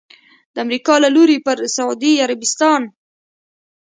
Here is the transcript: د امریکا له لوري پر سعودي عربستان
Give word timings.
د 0.53 0.55
امریکا 0.65 0.93
له 1.03 1.09
لوري 1.15 1.37
پر 1.45 1.57
سعودي 1.75 2.13
عربستان 2.25 2.81